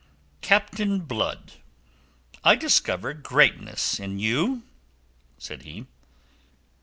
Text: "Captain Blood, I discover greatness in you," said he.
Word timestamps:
"Captain 0.41 1.01
Blood, 1.01 1.57
I 2.43 2.55
discover 2.55 3.13
greatness 3.13 3.99
in 3.99 4.17
you," 4.17 4.63
said 5.37 5.61
he. 5.61 5.85